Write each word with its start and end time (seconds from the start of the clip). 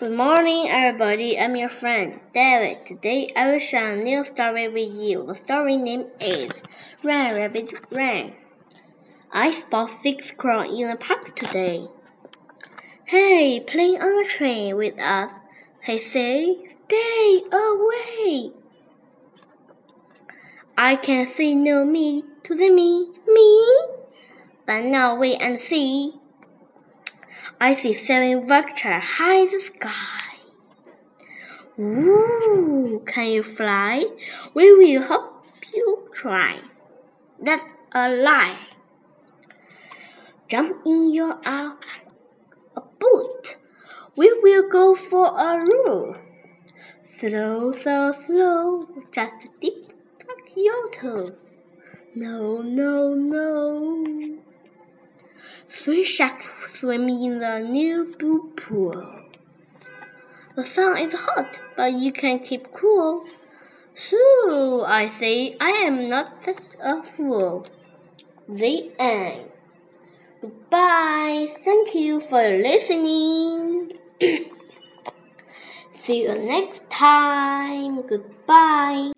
Good 0.00 0.16
morning, 0.16 0.68
everybody. 0.68 1.36
I'm 1.36 1.56
your 1.56 1.68
friend, 1.68 2.20
David. 2.32 2.86
Today 2.86 3.30
I 3.34 3.50
will 3.50 3.58
share 3.58 3.94
a 3.94 3.96
new 3.96 4.24
story 4.24 4.68
with 4.68 4.92
you. 4.92 5.26
The 5.26 5.34
story 5.34 5.76
name 5.76 6.04
is 6.20 6.52
Run, 7.02 7.34
Rabbit, 7.34 7.72
Run. 7.90 8.32
I 9.32 9.50
spot 9.50 9.90
six 10.00 10.28
squirrels 10.28 10.72
in 10.72 10.88
the 10.88 10.94
park 10.94 11.34
today. 11.34 11.88
Hey, 13.06 13.58
playing 13.58 14.00
on 14.00 14.22
the 14.22 14.28
train 14.28 14.76
with 14.76 15.00
us. 15.00 15.32
He 15.82 15.98
say, 15.98 16.68
Stay 16.68 17.42
away. 17.50 18.52
I 20.76 20.94
can 20.94 21.26
see 21.26 21.56
no 21.56 21.84
me 21.84 22.22
to 22.44 22.54
the 22.54 22.70
me, 22.70 23.10
me. 23.26 23.66
But 24.64 24.84
now 24.84 25.18
wait 25.18 25.42
and 25.42 25.60
see. 25.60 26.12
I 27.60 27.74
see 27.74 27.94
seven 27.94 28.46
vultures 28.46 29.02
high 29.02 29.40
in 29.40 29.48
the 29.48 29.60
sky. 29.60 30.28
Ooh, 31.78 33.02
can 33.06 33.28
you 33.28 33.42
fly? 33.42 34.04
We 34.54 34.72
will 34.76 35.02
help 35.02 35.44
you 35.72 36.08
try. 36.12 36.60
That's 37.40 37.64
a 37.92 38.08
lie. 38.08 38.58
Jump 40.48 40.84
in 40.86 41.12
your 41.12 41.38
uh, 41.44 41.74
a 42.76 42.80
boot. 42.80 43.56
We 44.16 44.32
will 44.42 44.68
go 44.68 44.94
for 44.94 45.26
a 45.26 45.64
roll. 45.64 46.16
Slow, 47.04 47.72
so 47.72 48.12
slow, 48.12 48.88
just 49.12 49.34
dip 49.60 49.92
your 50.56 50.90
toe. 50.90 51.30
No, 52.14 52.62
no, 52.62 53.14
no. 53.14 54.04
Three 55.68 56.04
sharks 56.04 56.48
swim 56.68 57.08
in 57.08 57.38
the 57.40 57.58
new 57.58 58.14
blue 58.18 58.52
pool. 58.56 59.22
The 60.56 60.64
sun 60.64 60.96
is 60.98 61.14
hot, 61.14 61.58
but 61.76 61.92
you 61.92 62.12
can 62.12 62.40
keep 62.40 62.72
cool. 62.72 63.24
So 63.94 64.84
I 64.84 65.08
say 65.08 65.56
I 65.60 65.70
am 65.70 66.08
not 66.08 66.44
such 66.44 66.62
a 66.80 67.02
fool. 67.02 67.66
The 68.48 68.90
end. 68.98 69.50
Goodbye. 70.40 71.48
Thank 71.64 71.94
you 71.94 72.20
for 72.20 72.42
listening. 72.42 73.92
See 76.04 76.22
you 76.22 76.34
next 76.38 76.88
time. 76.90 78.02
Goodbye. 78.06 79.17